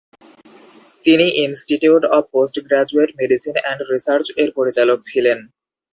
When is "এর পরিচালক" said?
4.41-4.97